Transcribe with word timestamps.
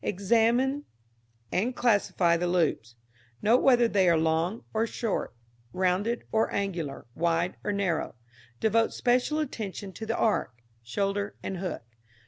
Examine 0.03 0.85
and 1.51 1.75
classify 1.75 2.35
the 2.35 2.47
loops. 2.47 2.95
Note 3.39 3.61
whether 3.61 3.87
they 3.87 4.09
are 4.09 4.17
long 4.17 4.63
or 4.73 4.87
short, 4.87 5.35
rounded 5.73 6.23
or 6.31 6.51
angular, 6.51 7.05
wide 7.13 7.55
or 7.63 7.71
narrow. 7.71 8.15
Devote 8.59 8.93
special 8.95 9.37
attention 9.37 9.93
to 9.93 10.07
the 10.07 10.17
arc, 10.17 10.55
shoulder 10.81 11.35
and 11.43 11.57
hook. 11.57 11.83